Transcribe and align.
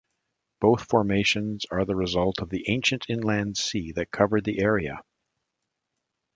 Both 0.61 0.87
formations 0.89 1.67
are 1.69 1.85
the 1.85 1.95
result 1.95 2.39
of 2.39 2.49
the 2.49 2.67
ancient 2.69 3.05
inland 3.07 3.55
sea 3.55 3.91
that 3.91 4.09
covered 4.09 4.45
the 4.45 4.57
area. 4.59 5.03